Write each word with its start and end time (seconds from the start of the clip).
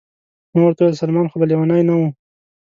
ما 0.53 0.59
ورته 0.63 0.81
وویل: 0.83 0.99
سلمان 1.01 1.25
خو 1.29 1.35
به 1.39 1.45
لیونی 1.49 1.81
نه 1.89 1.93
و؟ 1.99 2.03